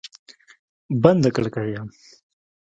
[1.03, 1.87] بنده کړکۍ یم